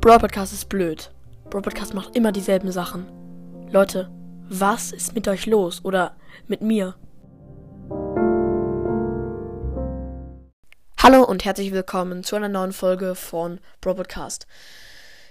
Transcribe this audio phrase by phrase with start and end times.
[0.00, 1.10] Brawl Podcast ist blöd.
[1.50, 3.06] Brawl Podcast macht immer dieselben Sachen.
[3.70, 4.10] Leute,
[4.48, 5.84] was ist mit euch los?
[5.84, 6.16] Oder
[6.46, 6.94] mit mir?
[10.96, 14.46] Hallo und herzlich willkommen zu einer neuen Folge von Brawl Podcast.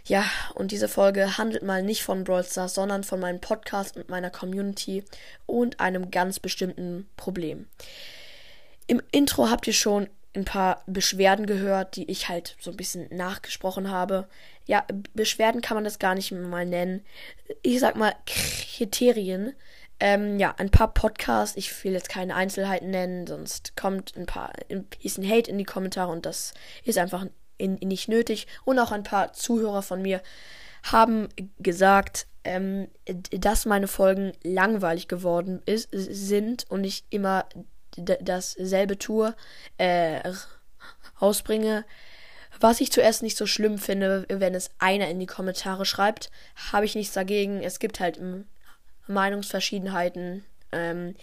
[0.05, 0.23] Ja,
[0.53, 4.29] und diese Folge handelt mal nicht von Brawl Stars, sondern von meinem Podcast und meiner
[4.29, 5.03] Community
[5.47, 7.65] und einem ganz bestimmten Problem.
[8.85, 13.07] Im Intro habt ihr schon ein paar Beschwerden gehört, die ich halt so ein bisschen
[13.15, 14.27] nachgesprochen habe.
[14.65, 17.03] Ja, Beschwerden kann man das gar nicht mal nennen.
[17.61, 19.53] Ich sag mal Kriterien.
[19.99, 21.57] Ähm, ja, ein paar Podcasts.
[21.57, 25.65] Ich will jetzt keine Einzelheiten nennen, sonst kommt ein paar ein bisschen Hate in die
[25.65, 26.53] Kommentare und das
[26.85, 27.25] ist einfach
[27.57, 28.47] in, in nicht nötig.
[28.63, 30.21] Und auch ein paar Zuhörer von mir
[30.83, 37.45] haben gesagt, ähm, dass meine Folgen langweilig geworden ist, sind und ich immer
[37.97, 39.35] dasselbe tue,
[39.77, 40.21] äh,
[41.21, 41.85] rausbringe.
[42.59, 46.29] Was ich zuerst nicht so schlimm finde, wenn es einer in die Kommentare schreibt,
[46.71, 47.61] habe ich nichts dagegen.
[47.63, 48.19] Es gibt halt
[49.07, 50.43] Meinungsverschiedenheiten.
[50.71, 51.15] Ähm,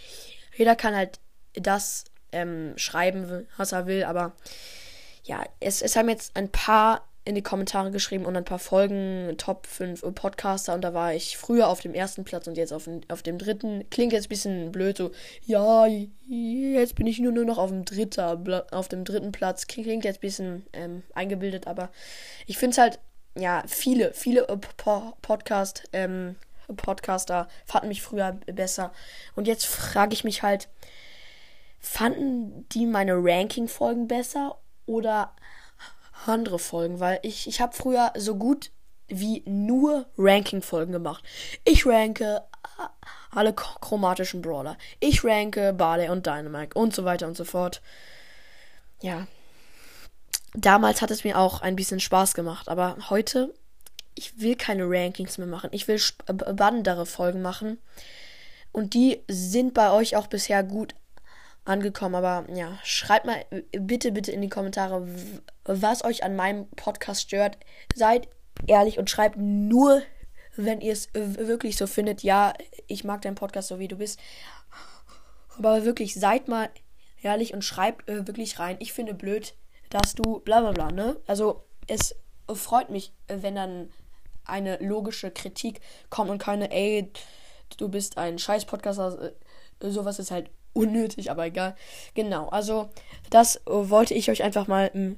[0.55, 1.19] jeder kann halt
[1.53, 4.33] das ähm, schreiben, was er will, aber
[5.23, 9.35] ja, es, es haben jetzt ein paar in die Kommentare geschrieben und ein paar Folgen,
[9.37, 12.89] Top 5 Podcaster und da war ich früher auf dem ersten Platz und jetzt auf,
[13.09, 13.89] auf dem dritten.
[13.89, 15.11] Klingt jetzt ein bisschen blöd, so,
[15.45, 19.67] ja, jetzt bin ich nur, nur noch auf dem dritten, auf dem dritten Platz.
[19.67, 21.89] Klingt jetzt ein bisschen ähm, eingebildet, aber
[22.45, 22.99] ich finde es halt,
[23.37, 24.57] ja, viele, viele äh,
[25.21, 26.37] Podcast, ähm,
[26.77, 28.93] Podcaster fanden mich früher besser.
[29.35, 30.69] Und jetzt frage ich mich halt,
[31.79, 35.33] fanden die meine Ranking-Folgen besser oder
[36.25, 38.71] andere Folgen, weil ich, ich habe früher so gut
[39.07, 41.23] wie nur Ranking-Folgen gemacht.
[41.63, 42.43] Ich ranke
[43.31, 44.77] alle chromatischen Brawler.
[44.99, 47.81] Ich ranke Barley und Dynamite und so weiter und so fort.
[49.01, 49.27] Ja.
[50.53, 53.53] Damals hat es mir auch ein bisschen Spaß gemacht, aber heute,
[54.15, 55.69] ich will keine Rankings mehr machen.
[55.71, 57.77] Ich will spannendere Folgen machen.
[58.71, 60.95] Und die sind bei euch auch bisher gut
[61.67, 62.15] angekommen.
[62.15, 65.07] Aber ja, schreibt mal bitte, bitte in die Kommentare,
[65.65, 67.57] was euch an meinem Podcast stört.
[67.95, 68.27] Seid
[68.65, 70.01] ehrlich und schreibt nur,
[70.55, 72.23] wenn ihr es wirklich so findet.
[72.23, 72.53] Ja,
[72.87, 74.19] ich mag deinen Podcast so wie du bist.
[75.57, 76.69] Aber wirklich, seid mal
[77.21, 78.77] ehrlich und schreibt äh, wirklich rein.
[78.79, 79.55] Ich finde blöd,
[79.89, 81.17] dass du bla bla bla, ne?
[81.25, 82.15] Also, es
[82.53, 83.89] freut mich, wenn dann
[84.45, 87.11] eine logische Kritik kommt und keine, ey,
[87.77, 89.33] du bist ein scheiß Podcaster.
[89.81, 91.75] Äh, sowas ist halt unnötig, aber egal.
[92.13, 92.89] Genau, also
[93.29, 95.17] das wollte ich euch einfach mal im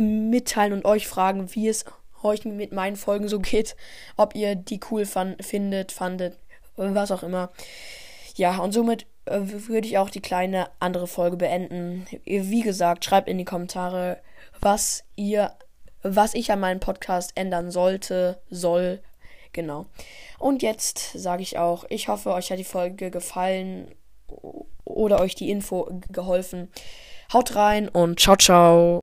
[0.00, 1.84] mitteilen und euch fragen, wie es
[2.22, 3.76] euch mit meinen Folgen so geht.
[4.16, 6.38] Ob ihr die cool fand, findet, fandet,
[6.76, 7.50] was auch immer.
[8.36, 12.06] Ja, und somit äh, würde ich auch die kleine andere Folge beenden.
[12.24, 14.18] Wie gesagt, schreibt in die Kommentare,
[14.60, 15.52] was ihr,
[16.02, 19.00] was ich an meinem Podcast ändern sollte, soll.
[19.52, 19.86] Genau.
[20.38, 23.94] Und jetzt sage ich auch, ich hoffe, euch hat die Folge gefallen
[25.02, 26.68] oder euch die Info geholfen.
[27.32, 28.90] Haut rein und ciao, ciao.